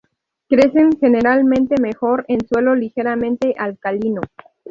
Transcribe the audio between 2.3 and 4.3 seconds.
suelo ligeramente alcalino.